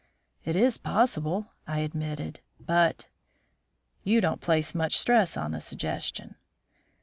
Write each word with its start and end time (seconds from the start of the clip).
"It 0.45 0.55
is 0.55 0.79
possible," 0.79 1.51
I 1.67 1.81
admitted, 1.81 2.39
"but" 2.59 3.05
"You 4.03 4.19
don't 4.19 4.41
place 4.41 4.73
much 4.73 4.97
stress 4.97 5.37
on 5.37 5.51
the 5.51 5.61
suggestion." 5.61 6.37